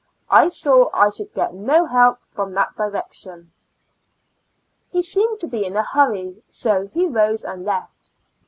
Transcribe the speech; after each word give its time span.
I 0.31 0.47
saw 0.47 0.89
I 0.95 1.11
should 1.11 1.31
get 1.31 1.53
no 1.53 1.85
help 1.85 2.23
from 2.23 2.53
that 2.55 2.75
direction. 2.75 3.53
He 4.89 5.03
seemed 5.03 5.39
to 5.41 5.47
be 5.47 5.63
in 5.63 5.75
a 5.75 5.83
hurry, 5.83 6.41
so 6.49 6.87
he 6.87 7.05
rose 7.07 7.43
and 7.43 7.63
left. 7.63 8.09